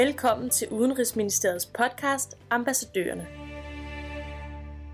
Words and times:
Velkommen 0.00 0.50
til 0.50 0.68
Udenrigsministeriets 0.68 1.66
podcast 1.66 2.36
Ambassadørerne. 2.50 3.26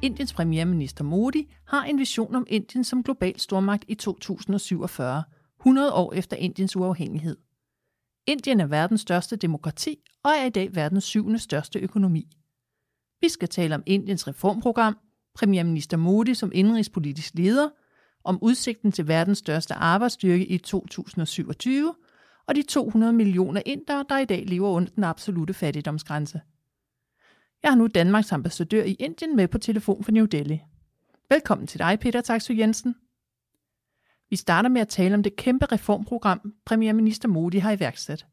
Indiens 0.03 0.32
premierminister 0.32 1.05
Modi 1.05 1.53
har 1.67 1.85
en 1.85 1.98
vision 1.98 2.35
om 2.35 2.46
Indien 2.48 2.85
som 2.85 3.03
global 3.03 3.41
stormagt 3.41 3.84
i 3.89 3.95
2047, 3.95 5.23
100 5.61 5.93
år 5.93 6.12
efter 6.12 6.37
Indiens 6.37 6.77
uafhængighed. 6.77 7.37
Indien 8.27 8.61
er 8.61 8.66
verdens 8.66 9.00
største 9.00 9.37
demokrati 9.37 9.98
og 10.25 10.30
er 10.30 10.45
i 10.45 10.50
dag 10.50 10.75
verdens 10.75 11.05
syvende 11.05 11.38
største 11.38 11.79
økonomi. 11.79 12.29
Vi 13.20 13.29
skal 13.29 13.48
tale 13.48 13.75
om 13.75 13.82
Indiens 13.86 14.29
reformprogram, 14.29 14.98
premierminister 15.34 15.96
Modi 15.96 16.34
som 16.34 16.52
indrigspolitisk 16.54 17.34
leder, 17.34 17.68
om 18.25 18.38
udsigten 18.43 18.93
til 18.93 19.09
verdens 19.09 19.39
største 19.39 19.75
arbejdsstyrke 19.75 20.46
i 20.46 20.59
2027 20.59 21.95
og 22.46 22.55
de 22.55 22.63
200 22.63 23.13
millioner 23.13 23.63
indere, 23.67 24.05
der 24.09 24.18
i 24.18 24.25
dag 24.25 24.45
lever 24.46 24.68
under 24.68 24.91
den 24.95 25.04
absolute 25.04 25.54
fattigdomsgrænse. 25.54 26.41
Jeg 27.63 27.71
har 27.71 27.77
nu 27.77 27.87
Danmarks 27.87 28.32
ambassadør 28.32 28.82
i 28.82 28.93
Indien 28.93 29.37
med 29.37 29.49
på 29.49 29.59
telefon 29.59 30.04
fra 30.04 30.13
New 30.13 30.27
Delhi. 30.27 30.63
Velkommen 31.31 31.67
til 31.67 31.79
dig, 31.79 31.99
Peter 32.01 32.20
Taksø 32.20 32.55
Jensen. 32.59 32.95
Vi 34.31 34.37
starter 34.37 34.69
med 34.69 34.81
at 34.81 34.89
tale 34.89 35.14
om 35.14 35.23
det 35.23 35.37
kæmpe 35.37 35.67
reformprogram, 35.67 36.53
premierminister 36.64 37.28
Modi 37.28 37.59
har 37.59 37.73
iværksat. 37.73 38.27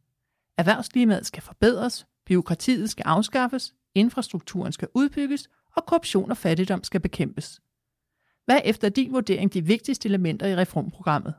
Erhvervsklimaet 0.57 1.26
skal 1.26 1.43
forbedres, 1.43 2.07
byråkratiet 2.26 2.90
skal 2.90 3.04
afskaffes, 3.04 3.73
infrastrukturen 3.95 4.71
skal 4.71 4.88
udbygges, 4.93 5.49
og 5.76 5.85
korruption 5.85 6.32
og 6.32 6.38
fattigdom 6.38 6.84
skal 6.84 6.99
bekæmpes. 6.99 7.62
Hvad 8.45 8.55
er 8.55 8.62
efter 8.62 8.90
din 8.90 9.13
vurdering 9.13 9.54
de 9.54 9.66
vigtigste 9.66 10.09
elementer 10.09 10.48
i 10.48 10.55
reformprogrammet? 10.55 11.34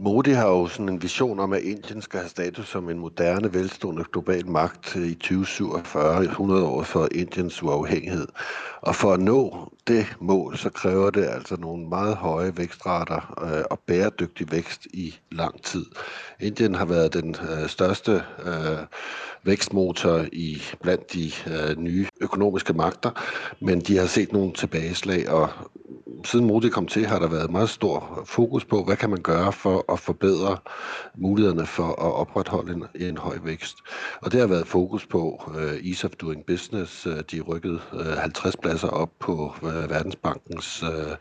Modi 0.00 0.30
har 0.30 0.48
jo 0.48 0.66
sådan 0.66 0.88
en 0.88 1.02
vision 1.02 1.40
om, 1.40 1.52
at 1.52 1.62
Indien 1.62 2.02
skal 2.02 2.20
have 2.20 2.28
status 2.28 2.68
som 2.68 2.90
en 2.90 2.98
moderne, 2.98 3.54
velstående 3.54 4.04
global 4.12 4.46
magt 4.46 4.96
i 4.96 5.14
2047, 5.14 6.24
100 6.24 6.66
år 6.66 6.82
for 6.82 7.08
Indiens 7.14 7.62
uafhængighed. 7.62 8.26
Og 8.80 8.94
for 8.94 9.12
at 9.12 9.20
nå 9.20 9.72
det 9.86 10.06
mål, 10.20 10.56
så 10.56 10.70
kræver 10.70 11.10
det 11.10 11.24
altså 11.24 11.56
nogle 11.56 11.88
meget 11.88 12.16
høje 12.16 12.56
vækstrater 12.56 13.44
øh, 13.44 13.64
og 13.70 13.78
bæredygtig 13.78 14.52
vækst 14.52 14.86
i 14.86 15.14
lang 15.30 15.62
tid. 15.62 15.84
Indien 16.40 16.74
har 16.74 16.84
været 16.84 17.14
den 17.14 17.36
øh, 17.50 17.68
største 17.68 18.22
øh, 18.46 18.78
vækstmotor 19.42 20.24
i 20.32 20.62
blandt 20.82 21.12
de 21.12 21.30
øh, 21.46 21.76
nye 21.76 22.06
økonomiske 22.20 22.72
magter, 22.72 23.10
men 23.60 23.80
de 23.80 23.96
har 23.96 24.06
set 24.06 24.32
nogle 24.32 24.52
tilbageslag, 24.52 25.30
og 25.30 25.48
siden 26.24 26.46
Modi 26.46 26.68
kom 26.68 26.86
til, 26.86 27.06
har 27.06 27.18
der 27.18 27.28
været 27.28 27.50
meget 27.50 27.68
stor 27.68 28.22
fokus 28.26 28.64
på, 28.64 28.84
hvad 28.84 28.96
kan 28.96 29.10
man 29.10 29.22
gøre 29.22 29.52
for 29.52 29.84
at 29.92 29.98
forbedre 29.98 30.56
mulighederne 31.14 31.66
for 31.66 31.88
at 31.88 32.12
opretholde 32.14 32.72
en, 32.72 32.84
en 33.08 33.16
høj 33.16 33.38
vækst. 33.44 33.76
Og 34.22 34.32
det 34.32 34.40
har 34.40 34.46
været 34.46 34.66
fokus 34.66 35.06
på 35.06 35.52
øh, 35.58 35.88
Ease 35.90 36.06
of 36.06 36.10
Doing 36.10 36.46
Business. 36.46 37.06
Øh, 37.06 37.20
de 37.30 37.40
rykkede 37.40 37.80
øh, 37.92 38.06
50 38.06 38.56
pladser 38.56 38.88
op 38.88 39.10
på 39.18 39.54
øh, 39.62 39.90
Verdensbankens 39.90 40.82
øh, 40.82 41.16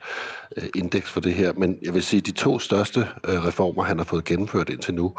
øh, 0.57 0.69
indeks 0.75 1.09
for 1.09 1.19
det 1.21 1.33
her. 1.33 1.53
Men 1.53 1.79
jeg 1.81 1.93
vil 1.93 2.03
sige, 2.03 2.19
at 2.19 2.25
de 2.25 2.31
to 2.31 2.59
største 2.59 2.99
øh, 2.99 3.45
reformer, 3.45 3.83
han 3.83 3.97
har 3.97 4.05
fået 4.05 4.25
gennemført 4.25 4.69
indtil 4.69 4.93
nu, 4.93 5.13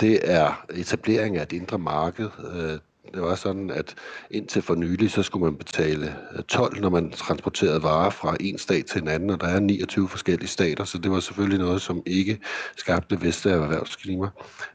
det 0.00 0.20
er 0.24 0.66
etablering 0.74 1.36
af 1.36 1.42
et 1.42 1.52
indre 1.52 1.78
marked. 1.78 2.28
øh, 2.54 2.78
det 3.14 3.22
var 3.22 3.34
sådan, 3.34 3.70
at 3.70 3.94
indtil 4.30 4.62
for 4.62 4.74
nylig, 4.74 5.10
så 5.10 5.22
skulle 5.22 5.44
man 5.44 5.56
betale 5.56 6.16
øh, 6.36 6.42
12, 6.42 6.80
når 6.80 6.88
man 6.88 7.10
transporterede 7.10 7.82
varer 7.82 8.10
fra 8.10 8.36
en 8.40 8.58
stat 8.58 8.86
til 8.86 9.02
en 9.02 9.08
anden, 9.08 9.30
og 9.30 9.40
der 9.40 9.46
er 9.46 9.60
29 9.60 10.08
forskellige 10.08 10.48
stater, 10.48 10.84
så 10.84 10.98
det 10.98 11.10
var 11.10 11.20
selvfølgelig 11.20 11.58
noget, 11.58 11.82
som 11.82 12.02
ikke 12.06 12.38
skabte 12.76 13.22
Vestager 13.22 13.62
erhvervsklima. 13.62 14.28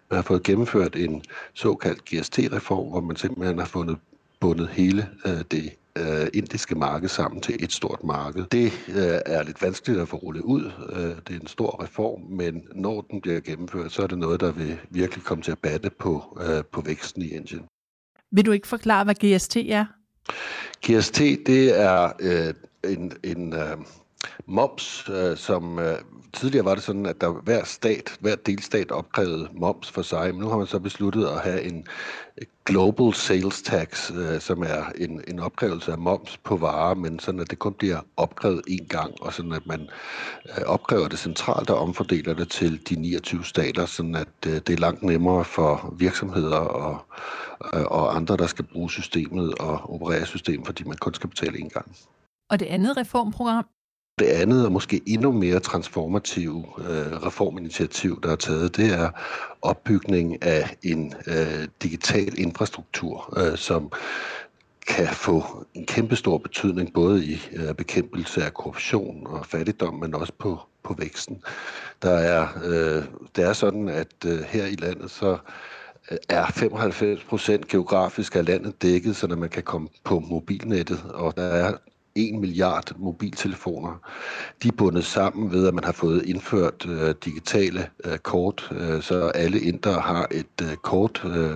Man 0.09 0.15
har 0.15 0.21
fået 0.21 0.43
gennemført 0.43 0.95
en 0.95 1.23
såkaldt 1.53 2.05
GST-reform, 2.05 2.89
hvor 2.89 3.02
man 3.02 3.15
simpelthen 3.15 3.59
har 3.59 3.65
fundet 3.65 3.97
bundet 4.39 4.67
hele 4.67 5.09
øh, 5.25 5.41
det 5.52 5.71
øh, 5.97 6.27
indiske 6.33 6.75
marked 6.75 7.09
sammen 7.09 7.41
til 7.41 7.64
et 7.64 7.71
stort 7.71 8.03
marked. 8.03 8.45
Det 8.52 8.65
øh, 8.87 9.19
er 9.25 9.43
lidt 9.43 9.61
vanskeligt 9.61 10.02
at 10.02 10.08
få 10.08 10.17
rullet 10.17 10.41
ud. 10.41 10.71
Øh, 10.89 11.15
det 11.27 11.35
er 11.35 11.39
en 11.39 11.47
stor 11.47 11.83
reform, 11.83 12.21
men 12.30 12.64
når 12.75 13.02
den 13.02 13.21
bliver 13.21 13.39
gennemført, 13.39 13.91
så 13.91 14.03
er 14.03 14.08
det 14.08 14.17
noget, 14.17 14.39
der 14.39 14.52
vil 14.52 14.80
virkelig 14.89 15.23
komme 15.23 15.43
til 15.43 15.52
at 15.52 15.59
batte 15.59 15.89
på, 15.99 16.39
øh, 16.41 16.64
på 16.71 16.81
væksten 16.81 17.21
i 17.21 17.27
Indien. 17.27 17.65
Vil 18.35 18.45
du 18.45 18.51
ikke 18.51 18.67
forklare, 18.67 19.03
hvad 19.03 19.15
GST 19.15 19.57
er? 19.57 19.85
GST, 20.85 21.19
det 21.19 21.81
er 21.81 22.11
øh, 22.19 22.53
en, 22.91 23.11
en 23.23 23.53
øh, 23.53 23.77
moms, 24.45 25.09
øh, 25.09 25.37
som 25.37 25.80
øh, 25.80 25.97
tidligere 26.33 26.65
var 26.65 26.75
det 26.75 26.83
sådan, 26.83 27.05
at 27.05 27.21
der 27.21 27.30
hver 27.30 27.63
stat, 27.63 28.17
hver 28.19 28.36
delstat 28.36 28.91
opkrævede 28.91 29.49
moms 29.53 29.91
for 29.91 30.02
sig, 30.02 30.33
men 30.33 30.41
nu 30.41 30.49
har 30.49 30.58
man 30.58 30.67
så 30.67 30.80
besluttet 30.80 31.27
at 31.27 31.39
have 31.39 31.61
en 31.61 31.87
global 32.65 33.14
sales 33.14 33.61
tax, 33.61 34.11
øh, 34.11 34.39
som 34.39 34.64
er 34.64 34.91
en, 34.97 35.21
en 35.27 35.39
opkrævelse 35.39 35.91
af 35.91 35.97
moms 35.97 36.37
på 36.37 36.58
varer, 36.58 36.95
men 36.95 37.19
sådan 37.19 37.39
at 37.39 37.52
det 37.52 37.59
kun 37.59 37.73
bliver 37.73 37.99
opkrævet 38.17 38.61
én 38.69 38.87
gang, 38.87 39.14
og 39.21 39.33
sådan 39.33 39.53
at 39.53 39.65
man 39.65 39.89
øh, 40.45 40.64
opkræver 40.65 41.08
det 41.08 41.19
centralt 41.19 41.69
og 41.69 41.80
omfordeler 41.80 42.33
det 42.33 42.49
til 42.49 42.89
de 42.89 42.95
29 42.95 43.43
stater, 43.43 43.85
sådan 43.85 44.15
at 44.15 44.27
øh, 44.47 44.53
det 44.53 44.69
er 44.69 44.77
langt 44.77 45.03
nemmere 45.03 45.45
for 45.45 45.93
virksomheder 45.97 46.58
og, 46.58 47.05
øh, 47.73 47.85
og 47.85 48.15
andre, 48.15 48.37
der 48.37 48.47
skal 48.47 48.65
bruge 48.65 48.91
systemet 48.91 49.55
og 49.55 49.93
operere 49.93 50.25
systemet, 50.25 50.65
fordi 50.65 50.83
man 50.83 50.97
kun 50.97 51.14
skal 51.14 51.30
betale 51.30 51.58
én 51.58 51.69
gang. 51.69 51.95
Og 52.49 52.59
det 52.59 52.65
andet 52.65 52.97
reformprogram, 52.97 53.65
det 54.20 54.26
andet 54.26 54.65
og 54.65 54.71
måske 54.71 55.02
endnu 55.05 55.31
mere 55.31 55.59
transformative 55.59 56.65
øh, 56.77 57.26
reforminitiativ, 57.26 58.21
der 58.21 58.31
er 58.31 58.36
taget, 58.36 58.77
det 58.77 58.93
er 58.93 59.09
opbygning 59.61 60.43
af 60.43 60.76
en 60.83 61.14
øh, 61.27 61.67
digital 61.83 62.39
infrastruktur, 62.39 63.33
øh, 63.37 63.58
som 63.58 63.92
kan 64.87 65.08
få 65.08 65.65
en 65.73 65.86
kæmpestor 65.86 66.37
betydning 66.37 66.93
både 66.93 67.26
i 67.26 67.42
øh, 67.53 67.73
bekæmpelse 67.73 68.43
af 68.43 68.53
korruption 68.53 69.27
og 69.27 69.45
fattigdom, 69.45 69.93
men 69.93 70.15
også 70.15 70.33
på, 70.39 70.59
på 70.83 70.95
væksten. 70.97 71.42
Der 72.02 72.11
er, 72.14 72.47
øh, 72.64 73.03
det 73.36 73.43
er 73.43 73.53
sådan, 73.53 73.89
at 73.89 74.14
øh, 74.26 74.39
her 74.39 74.65
i 74.65 74.76
landet 74.76 75.11
så 75.11 75.37
øh, 76.11 76.17
er 76.30 76.45
95 76.45 77.23
procent 77.23 77.67
geografisk 77.67 78.36
af 78.36 78.45
landet 78.45 78.82
dækket, 78.82 79.15
så 79.15 79.27
man 79.27 79.49
kan 79.49 79.64
komme 79.64 79.87
på 80.03 80.20
mobilnettet, 80.20 81.03
og 81.14 81.37
der 81.37 81.43
er 81.43 81.73
1 82.15 82.36
milliard 82.39 82.92
mobiltelefoner. 82.98 83.99
De 84.64 84.67
er 84.67 84.71
bundet 84.71 85.05
sammen 85.05 85.52
ved, 85.52 85.67
at 85.67 85.73
man 85.73 85.83
har 85.83 85.92
fået 85.92 86.26
indført 86.26 86.86
øh, 86.89 87.15
digitale 87.26 87.89
øh, 88.05 88.17
kort, 88.17 88.71
øh, 88.71 89.02
så 89.02 89.27
alle 89.27 89.59
indre 89.59 89.93
har 89.93 90.27
et 90.31 90.61
øh, 90.61 90.76
kort, 90.76 91.23
øh, 91.26 91.55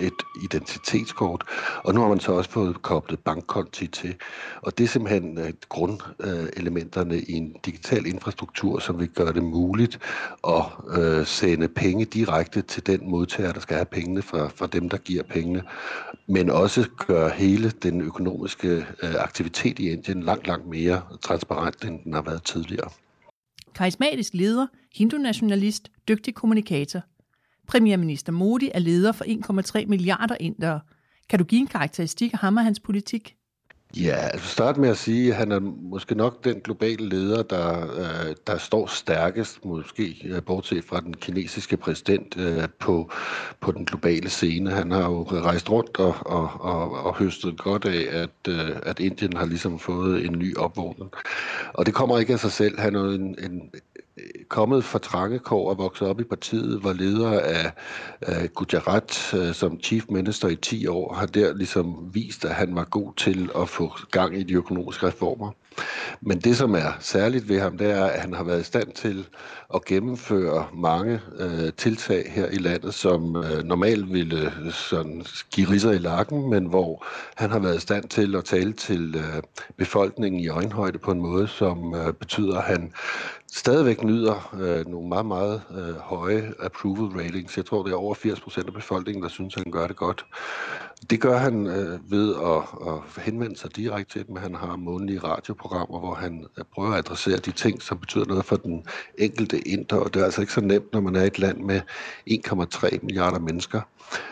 et 0.00 0.22
identitetskort, 0.44 1.44
og 1.84 1.94
nu 1.94 2.00
har 2.00 2.08
man 2.08 2.20
så 2.20 2.32
også 2.32 2.50
fået 2.50 2.82
koblet 2.82 3.18
bankkonti 3.18 3.86
til. 3.86 4.14
Og 4.62 4.78
det 4.78 4.84
er 4.84 4.88
simpelthen 4.88 5.38
øh, 5.38 5.52
grundelementerne 5.68 7.14
øh, 7.14 7.22
i 7.28 7.32
en 7.32 7.56
digital 7.64 8.06
infrastruktur, 8.06 8.78
som 8.78 8.98
vil 9.00 9.08
gøre 9.08 9.32
det 9.32 9.44
muligt 9.44 9.98
at 10.48 10.64
øh, 10.98 11.26
sende 11.26 11.68
penge 11.68 12.04
direkte 12.04 12.62
til 12.62 12.86
den 12.86 13.10
modtager, 13.10 13.52
der 13.52 13.60
skal 13.60 13.76
have 13.76 13.86
pengene 13.86 14.22
fra, 14.22 14.48
fra 14.48 14.66
dem, 14.66 14.88
der 14.88 14.96
giver 14.96 15.22
pengene, 15.22 15.62
men 16.26 16.50
også 16.50 16.88
gøre 17.06 17.30
hele 17.30 17.70
den 17.70 18.00
økonomiske 18.00 18.68
øh, 19.02 19.14
aktivitet 19.18 19.78
i 19.78 19.93
Indien 19.94 20.22
langt, 20.22 20.46
langt 20.46 20.66
mere 20.66 21.02
transparent, 21.22 21.84
end 21.84 22.00
den 22.04 22.14
har 22.14 22.22
været 22.22 22.42
tidligere. 22.42 22.90
Karismatisk 23.74 24.34
leder, 24.34 24.66
hindu-nationalist, 24.94 25.90
dygtig 26.08 26.34
kommunikator. 26.34 27.00
Premierminister 27.66 28.32
Modi 28.32 28.70
er 28.74 28.78
leder 28.78 29.12
for 29.12 29.24
1,3 29.80 29.86
milliarder 29.86 30.36
indere. 30.40 30.80
Kan 31.28 31.38
du 31.38 31.44
give 31.44 31.60
en 31.60 31.66
karakteristik 31.66 32.32
af 32.32 32.38
ham 32.38 32.56
og 32.56 32.64
hans 32.64 32.80
politik? 32.80 33.36
Ja, 33.96 34.16
altså 34.16 34.48
starte 34.48 34.80
med 34.80 34.88
at 34.88 34.96
sige, 34.96 35.30
at 35.30 35.36
han 35.36 35.52
er 35.52 35.60
måske 35.60 36.14
nok 36.14 36.44
den 36.44 36.60
globale 36.60 37.08
leder, 37.08 37.42
der, 37.42 37.82
øh, 37.98 38.36
der 38.46 38.58
står 38.58 38.86
stærkest, 38.86 39.64
måske 39.64 40.16
øh, 40.24 40.42
bortset 40.42 40.84
fra 40.84 41.00
den 41.00 41.14
kinesiske 41.14 41.76
præsident, 41.76 42.36
øh, 42.38 42.68
på, 42.78 43.10
på 43.60 43.72
den 43.72 43.84
globale 43.84 44.30
scene. 44.30 44.70
Han 44.70 44.90
har 44.90 45.10
jo 45.10 45.22
rejst 45.22 45.70
rundt 45.70 45.98
og, 45.98 46.14
og, 46.20 46.50
og, 46.60 46.92
og 46.92 47.16
høstet 47.16 47.58
godt 47.58 47.84
af, 47.84 48.22
at, 48.22 48.52
øh, 48.52 48.76
at 48.82 49.00
Indien 49.00 49.36
har 49.36 49.46
ligesom 49.46 49.78
fået 49.78 50.26
en 50.26 50.38
ny 50.38 50.56
opvågning. 50.56 51.10
Og 51.72 51.86
det 51.86 51.94
kommer 51.94 52.18
ikke 52.18 52.32
af 52.32 52.40
sig 52.40 52.52
selv. 52.52 52.80
Han 52.80 52.94
er 52.94 53.04
en, 53.04 53.36
en, 53.38 53.70
kommet 54.48 54.84
fra 54.84 54.98
Trangekår 54.98 55.70
og 55.70 55.78
vokset 55.78 56.08
op 56.08 56.20
i 56.20 56.24
partiet, 56.24 56.84
var 56.84 56.92
leder 56.92 57.40
af, 57.40 57.72
af 58.22 58.52
Gujarat 58.54 59.34
uh, 59.34 59.52
som 59.52 59.80
chief 59.80 60.04
minister 60.08 60.48
i 60.48 60.56
10 60.56 60.86
år, 60.86 61.14
har 61.14 61.26
der 61.26 61.54
ligesom 61.54 62.10
vist, 62.14 62.44
at 62.44 62.54
han 62.54 62.74
var 62.74 62.84
god 62.84 63.12
til 63.16 63.50
at 63.56 63.68
få 63.68 63.92
gang 64.10 64.38
i 64.38 64.42
de 64.42 64.54
økonomiske 64.54 65.06
reformer. 65.06 65.50
Men 66.20 66.40
det, 66.40 66.56
som 66.56 66.74
er 66.74 66.92
særligt 67.00 67.48
ved 67.48 67.60
ham, 67.60 67.78
det 67.78 67.90
er, 67.90 68.04
at 68.04 68.20
han 68.20 68.32
har 68.34 68.44
været 68.44 68.60
i 68.60 68.64
stand 68.64 68.92
til 68.92 69.26
at 69.74 69.84
gennemføre 69.84 70.66
mange 70.74 71.20
øh, 71.38 71.72
tiltag 71.76 72.32
her 72.32 72.46
i 72.46 72.56
landet, 72.56 72.94
som 72.94 73.36
øh, 73.36 73.62
normalt 73.64 74.12
ville 74.12 74.52
øh, 74.64 74.72
sådan, 74.72 75.24
give 75.52 75.70
ridser 75.70 75.92
i 75.92 75.98
lakken, 75.98 76.50
men 76.50 76.66
hvor 76.66 77.06
han 77.34 77.50
har 77.50 77.58
været 77.58 77.76
i 77.76 77.80
stand 77.80 78.04
til 78.08 78.36
at 78.36 78.44
tale 78.44 78.72
til 78.72 79.14
øh, 79.16 79.42
befolkningen 79.76 80.40
i 80.40 80.48
øjenhøjde 80.48 80.98
på 80.98 81.10
en 81.10 81.20
måde, 81.20 81.48
som 81.48 81.94
øh, 81.94 82.12
betyder, 82.12 82.58
at 82.58 82.64
han 82.64 82.92
stadigvæk 83.52 84.04
nyder 84.04 84.54
øh, 84.60 84.86
nogle 84.86 85.08
meget, 85.08 85.26
meget 85.26 85.62
øh, 85.70 85.96
høje 85.96 86.52
approval 86.62 87.20
ratings. 87.20 87.56
Jeg 87.56 87.66
tror, 87.66 87.82
det 87.82 87.92
er 87.92 87.96
over 87.96 88.14
80 88.14 88.40
procent 88.40 88.66
af 88.66 88.72
befolkningen, 88.72 89.22
der 89.22 89.28
synes, 89.28 89.56
at 89.56 89.62
han 89.64 89.72
gør 89.72 89.86
det 89.86 89.96
godt. 89.96 90.26
Det 91.10 91.20
gør 91.20 91.36
han 91.36 91.66
øh, 91.66 92.10
ved 92.10 92.34
at, 92.34 92.88
at 92.88 93.22
henvende 93.22 93.56
sig 93.56 93.76
direkte 93.76 94.12
til 94.12 94.26
dem. 94.26 94.36
Han 94.36 94.54
har 94.54 94.76
månedlige 94.76 95.18
radioprogrammer, 95.18 95.98
hvor 95.98 96.14
han 96.14 96.46
øh, 96.58 96.64
prøver 96.74 96.90
at 96.90 96.98
adressere 96.98 97.36
de 97.36 97.50
ting, 97.50 97.82
som 97.82 97.98
betyder 97.98 98.24
noget 98.24 98.44
for 98.44 98.56
den 98.56 98.84
enkelte 99.18 99.68
inder. 99.68 99.96
Og 99.96 100.14
det 100.14 100.20
er 100.20 100.24
altså 100.24 100.40
ikke 100.40 100.52
så 100.52 100.60
nemt, 100.60 100.92
når 100.92 101.00
man 101.00 101.16
er 101.16 101.22
et 101.22 101.38
land 101.38 101.58
med 101.58 101.80
1,3 102.30 102.98
milliarder 103.02 103.38
mennesker. 103.38 103.80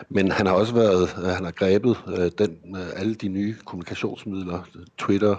Men 0.09 0.31
han 0.31 0.45
har 0.45 0.53
også 0.53 0.73
været, 0.73 1.15
øh, 1.23 1.29
han 1.29 1.43
har 1.43 1.51
grebet 1.51 1.97
øh, 2.07 2.31
den, 2.37 2.57
øh, 2.77 2.87
alle 2.95 3.15
de 3.15 3.27
nye 3.27 3.55
kommunikationsmidler, 3.65 4.67
Twitter, 4.97 5.35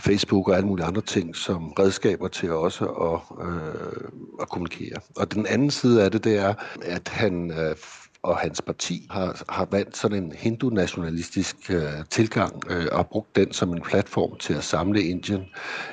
Facebook 0.00 0.48
og 0.48 0.56
alle 0.56 0.66
mulige 0.66 0.86
andre 0.86 1.02
ting, 1.02 1.36
som 1.36 1.72
redskaber 1.72 2.28
til 2.28 2.52
også 2.52 2.84
at, 2.86 3.46
øh, 3.46 4.08
at 4.40 4.48
kommunikere. 4.48 4.96
Og 5.16 5.34
den 5.34 5.46
anden 5.46 5.70
side 5.70 6.04
af 6.04 6.10
det, 6.10 6.24
det 6.24 6.36
er, 6.38 6.54
at 6.82 7.08
han 7.08 7.50
øh, 7.50 7.76
og 8.22 8.36
hans 8.36 8.62
parti 8.62 9.06
har, 9.10 9.42
har 9.48 9.68
valgt 9.70 9.96
sådan 9.96 10.24
en 10.24 10.32
hindu-nationalistisk 10.32 11.70
øh, 11.70 11.92
tilgang 12.10 12.70
øh, 12.70 12.86
og 12.92 13.06
brugt 13.06 13.36
den 13.36 13.52
som 13.52 13.72
en 13.72 13.82
platform 13.82 14.38
til 14.38 14.54
at 14.54 14.64
samle 14.64 15.02
Indien. 15.02 15.44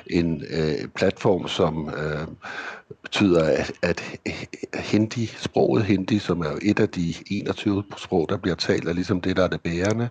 En 0.06 0.42
øh, 0.50 0.88
platform, 0.88 1.48
som 1.48 1.88
øh, 1.88 2.26
betyder, 3.02 3.44
at, 3.44 3.72
at 3.82 4.02
hindi, 4.74 5.26
sproget 5.26 5.84
hindi, 5.84 6.18
som 6.18 6.40
er 6.40 6.58
et 6.62 6.80
af 6.80 6.88
de 6.88 7.14
21 7.30 7.84
sprog, 7.96 8.26
der 8.28 8.36
bliver 8.36 8.54
talt, 8.54 8.88
er 8.88 8.92
ligesom 8.92 9.20
det, 9.20 9.36
der 9.36 9.44
er 9.44 9.48
det 9.48 9.60
bærende, 9.60 10.08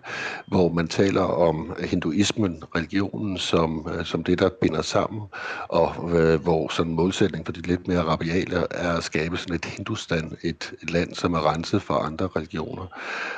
hvor 0.48 0.68
man 0.68 0.88
taler 0.88 1.22
om 1.22 1.76
hinduismen, 1.84 2.62
religionen, 2.76 3.38
som, 3.38 3.88
øh, 3.94 4.04
som 4.04 4.24
det, 4.24 4.38
der 4.38 4.48
binder 4.60 4.82
sammen, 4.82 5.22
og 5.68 6.10
øh, 6.14 6.42
hvor 6.42 6.68
sådan 6.72 6.92
målsætning 6.92 7.46
for 7.46 7.52
de 7.52 7.60
lidt 7.60 7.88
mere 7.88 8.02
rabiale 8.02 8.56
er 8.70 8.92
at 8.92 9.04
skabe 9.04 9.36
sådan 9.36 9.54
et 9.56 9.64
hindustan, 9.64 10.36
et 10.42 10.72
land, 10.88 11.14
som 11.14 11.34
er 11.34 11.52
renset 11.52 11.82
for 11.82 11.94
andre 11.94 12.28
religioner. 12.36 12.86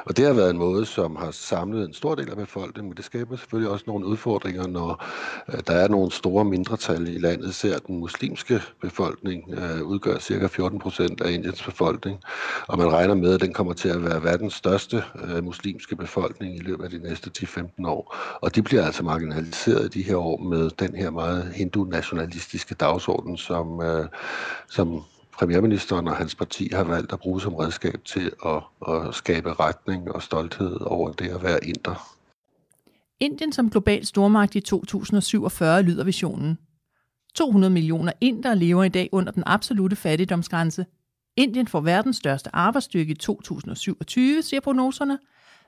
Og 0.04 0.16
det 0.16 0.26
har 0.26 0.32
været 0.32 0.50
en 0.50 0.58
måde, 0.58 0.86
som 0.86 1.16
har 1.16 1.30
samlet 1.30 1.88
en 1.88 1.94
stor 1.94 2.14
del 2.14 2.30
af 2.30 2.36
befolkningen, 2.36 2.88
men 2.88 2.96
det 2.96 3.04
skaber 3.04 3.36
selvfølgelig 3.36 3.70
også 3.70 3.84
nogle 3.86 4.06
udfordringer, 4.06 4.66
når 4.66 5.04
øh, 5.48 5.60
der 5.66 5.72
er 5.72 5.88
nogle 5.88 6.12
store 6.12 6.44
mindretal 6.44 7.08
i 7.08 7.18
landet, 7.18 7.54
ser 7.54 7.78
den 7.78 7.98
muslimske 7.98 8.60
befolkning 8.80 9.27
øh, 9.32 9.82
udgør 9.82 10.18
cirka 10.18 10.46
14 10.46 10.78
procent 10.78 11.20
af 11.20 11.32
Indiens 11.32 11.62
befolkning, 11.62 12.20
og 12.66 12.78
man 12.78 12.92
regner 12.92 13.14
med, 13.14 13.34
at 13.34 13.40
den 13.40 13.52
kommer 13.52 13.72
til 13.72 13.88
at 13.88 14.04
være 14.04 14.24
verdens 14.24 14.54
største 14.54 15.02
øh, 15.24 15.44
muslimske 15.44 15.96
befolkning 15.96 16.56
i 16.56 16.58
løbet 16.58 16.84
af 16.84 16.90
de 16.90 16.98
næste 16.98 17.30
10-15 17.38 17.86
år. 17.86 18.16
Og 18.40 18.54
de 18.54 18.62
bliver 18.62 18.84
altså 18.84 19.02
marginaliseret 19.02 19.84
i 19.84 19.98
de 19.98 20.04
her 20.04 20.16
år 20.16 20.38
med 20.38 20.70
den 20.70 20.94
her 20.94 21.10
meget 21.10 21.52
hindu-nationalistiske 21.54 22.74
dagsorden, 22.74 23.36
som, 23.36 23.82
øh, 23.82 24.06
som 24.68 25.02
premierministeren 25.38 26.08
og 26.08 26.16
hans 26.16 26.34
parti 26.34 26.70
har 26.72 26.84
valgt 26.84 27.12
at 27.12 27.18
bruge 27.18 27.40
som 27.40 27.54
redskab 27.54 28.04
til 28.04 28.32
at, 28.46 28.62
at 28.88 29.14
skabe 29.14 29.52
retning 29.60 30.12
og 30.12 30.22
stolthed 30.22 30.80
over 30.80 31.12
det 31.12 31.28
at 31.28 31.42
være 31.42 31.64
inder. 31.64 32.18
Indien 33.20 33.52
som 33.52 33.70
global 33.70 34.06
stormagt 34.06 34.54
i 34.54 34.60
2047 34.60 35.82
lyder 35.82 36.04
visionen. 36.04 36.58
200 37.34 37.72
millioner 37.72 38.12
indere 38.20 38.56
lever 38.56 38.84
i 38.84 38.88
dag 38.88 39.08
under 39.12 39.32
den 39.32 39.42
absolute 39.46 39.96
fattigdomsgrænse. 39.96 40.86
Indien 41.36 41.66
får 41.66 41.80
verdens 41.80 42.16
største 42.16 42.56
arbejdsstyrke 42.56 43.10
i 43.10 43.14
2027, 43.14 44.42
siger 44.42 44.60
prognoserne, 44.60 45.18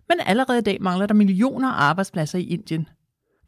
men 0.09 0.19
allerede 0.27 0.59
i 0.59 0.62
dag 0.62 0.83
mangler 0.83 1.07
der 1.07 1.15
millioner 1.15 1.69
af 1.69 1.83
arbejdspladser 1.83 2.39
i 2.39 2.45
Indien. 2.45 2.89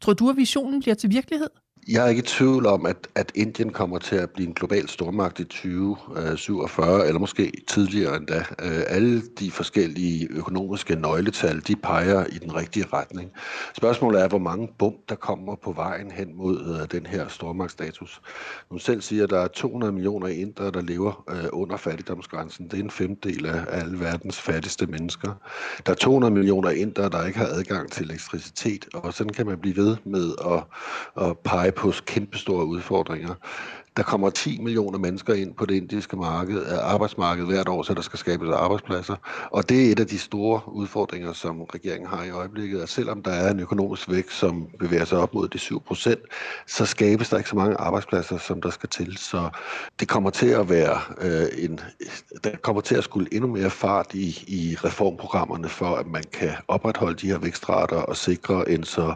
Tror 0.01 0.13
du, 0.13 0.29
at 0.29 0.37
visionen 0.37 0.79
bliver 0.79 0.95
til 0.95 1.09
virkelighed? 1.09 1.49
Jeg 1.87 2.05
er 2.05 2.09
ikke 2.09 2.19
i 2.19 2.25
tvivl 2.25 2.65
om, 2.65 2.85
at, 2.85 3.07
at 3.15 3.31
Indien 3.35 3.69
kommer 3.69 3.99
til 3.99 4.15
at 4.15 4.29
blive 4.29 4.47
en 4.47 4.53
global 4.53 4.89
stormagt 4.89 5.39
i 5.39 5.43
2047, 5.43 7.01
øh, 7.01 7.07
eller 7.07 7.19
måske 7.19 7.51
tidligere 7.67 8.17
endda. 8.17 8.37
Øh, 8.37 8.81
alle 8.87 9.21
de 9.39 9.51
forskellige 9.51 10.27
økonomiske 10.31 10.95
nøgletal, 10.95 11.61
de 11.67 11.75
peger 11.75 12.25
i 12.25 12.37
den 12.37 12.55
rigtige 12.55 12.85
retning. 12.93 13.31
Spørgsmålet 13.77 14.21
er, 14.21 14.27
hvor 14.27 14.37
mange 14.37 14.69
bump, 14.79 14.95
der 15.09 15.15
kommer 15.15 15.55
på 15.55 15.71
vejen 15.71 16.11
hen 16.11 16.37
mod 16.37 16.79
øh, 16.81 16.99
den 16.99 17.05
her 17.05 17.27
stormagtsstatus. 17.27 18.21
Hun 18.69 18.79
selv 18.79 19.01
siger, 19.01 19.23
at 19.23 19.29
der 19.29 19.39
er 19.39 19.47
200 19.47 19.93
millioner 19.93 20.27
indere, 20.27 20.71
der 20.71 20.81
lever 20.81 21.25
under 21.53 21.77
fattigdomsgrænsen. 21.77 22.65
Det 22.65 22.79
er 22.79 22.83
en 22.83 22.91
femtedel 22.91 23.45
af 23.45 23.65
alle 23.67 23.99
verdens 23.99 24.41
fattigste 24.41 24.87
mennesker. 24.87 25.29
Der 25.85 25.91
er 25.91 25.95
200 25.95 26.33
millioner 26.33 26.69
indere, 26.69 27.09
der 27.09 27.25
ikke 27.25 27.39
har 27.39 27.47
adgang 27.47 27.91
til 27.91 28.05
elektricitet, 28.05 28.87
og 28.93 29.13
sådan 29.13 29.33
kan 29.33 29.45
man 29.45 29.57
blive 29.57 29.75
ved 29.75 29.97
med 30.05 30.31
at, 30.45 30.63
at 31.27 31.37
pege 31.37 31.72
på 31.75 31.93
kæmpestore 32.05 32.65
udfordringer. 32.65 33.35
Der 33.97 34.03
kommer 34.03 34.29
10 34.29 34.59
millioner 34.61 34.99
mennesker 34.99 35.33
ind 35.33 35.53
på 35.53 35.65
det 35.65 35.75
indiske 35.75 36.17
marked, 36.17 36.65
arbejdsmarked 36.81 37.45
hvert 37.45 37.67
år, 37.67 37.83
så 37.83 37.93
der 37.93 38.01
skal 38.01 38.19
skabes 38.19 38.49
arbejdspladser. 38.49 39.15
Og 39.51 39.69
det 39.69 39.87
er 39.87 39.91
et 39.91 39.99
af 39.99 40.07
de 40.07 40.19
store 40.19 40.61
udfordringer, 40.67 41.33
som 41.33 41.61
regeringen 41.61 42.09
har 42.09 42.23
i 42.23 42.29
øjeblikket, 42.29 42.81
at 42.81 42.89
selvom 42.89 43.23
der 43.23 43.31
er 43.31 43.51
en 43.51 43.59
økonomisk 43.59 44.09
vækst, 44.09 44.37
som 44.37 44.67
bevæger 44.79 45.05
sig 45.05 45.17
op 45.17 45.33
mod 45.33 45.47
de 45.47 45.59
7 45.59 45.81
procent, 45.81 46.19
så 46.67 46.85
skabes 46.85 47.29
der 47.29 47.37
ikke 47.37 47.49
så 47.49 47.55
mange 47.55 47.75
arbejdspladser, 47.75 48.37
som 48.37 48.61
der 48.61 48.69
skal 48.69 48.89
til. 48.89 49.17
Så 49.17 49.49
det 49.99 50.07
kommer 50.07 50.29
til 50.29 50.49
at 50.49 50.69
være 50.69 50.99
øh, 51.21 51.47
en, 51.63 51.79
der 52.43 52.55
kommer 52.61 52.81
til 52.81 52.95
at 52.95 53.03
skulle 53.03 53.33
endnu 53.33 53.49
mere 53.49 53.69
fart 53.69 54.13
i, 54.13 54.43
i 54.47 54.75
reformprogrammerne 54.83 55.69
for, 55.69 55.95
at 55.95 56.07
man 56.07 56.23
kan 56.33 56.51
opretholde 56.67 57.17
de 57.17 57.27
her 57.27 57.37
vækstrater 57.37 57.97
og 57.97 58.17
sikre 58.17 58.69
en 58.69 58.83
så 58.83 59.13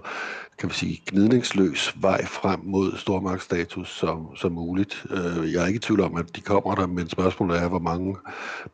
kan 0.57 0.67
man 0.67 0.73
sige, 0.73 1.01
gnidningsløs 1.05 1.93
vej 2.01 2.25
frem 2.25 2.59
mod 2.63 2.97
stormagtsstatus 2.97 3.89
som, 3.89 4.35
som 4.35 4.51
muligt. 4.51 5.05
Øh, 5.09 5.53
jeg 5.53 5.63
er 5.63 5.67
ikke 5.67 5.77
i 5.77 5.79
tvivl 5.79 6.01
om, 6.01 6.15
at 6.15 6.35
de 6.35 6.41
kommer 6.41 6.75
der, 6.75 6.87
men 6.87 7.09
spørgsmålet 7.09 7.57
er, 7.57 7.67
hvor 7.69 7.79
mange 7.79 8.17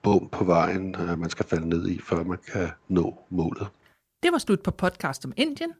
bum 0.01 0.29
på 0.31 0.43
vejen 0.43 0.95
øh, 0.95 1.19
man 1.19 1.29
skal 1.29 1.45
falde 1.45 1.69
ned 1.69 1.87
i, 1.87 1.99
før 1.99 2.23
man 2.23 2.37
kan 2.53 2.69
nå 2.87 3.17
målet. 3.29 3.67
Det 4.23 4.31
var 4.31 4.37
slut 4.37 4.63
på 4.63 4.71
podcast 4.71 5.25
om 5.25 5.33
Indien. 5.37 5.73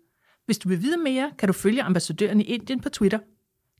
Hvis 0.45 0.57
du 0.57 0.69
vil 0.69 0.81
vide 0.81 0.97
mere, 0.97 1.31
kan 1.39 1.47
du 1.47 1.53
følge 1.53 1.83
ambassadøren 1.83 2.41
i 2.41 2.43
Indien 2.43 2.81
på 2.81 2.89
Twitter. 2.89 3.19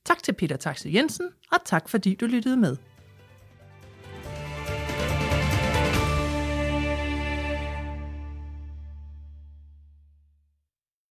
Tak 0.05 0.23
til 0.23 0.33
Peter 0.33 0.57
Taxe 0.57 0.89
Jensen, 0.93 1.29
og 1.51 1.59
tak 1.65 1.89
fordi 1.89 2.15
du 2.15 2.25
lyttede 2.25 2.57
med. 2.57 2.77